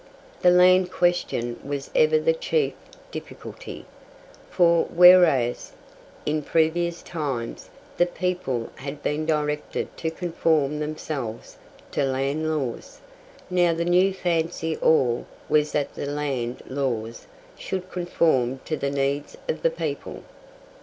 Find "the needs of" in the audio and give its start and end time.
18.75-19.61